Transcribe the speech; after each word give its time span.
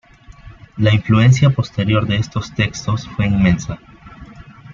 La 0.77 0.95
influencia 0.95 1.51
posterior 1.51 2.07
de 2.07 2.15
estos 2.15 2.55
textos 2.55 3.07
fue 3.07 3.27
inmensa. 3.27 3.77